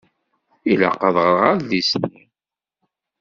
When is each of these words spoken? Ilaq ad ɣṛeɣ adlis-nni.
Ilaq 0.71 0.99
ad 1.07 1.15
ɣṛeɣ 1.25 1.41
adlis-nni. 1.51 2.23